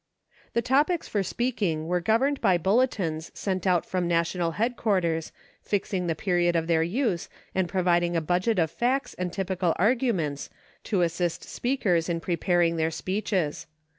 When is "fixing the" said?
5.61-6.15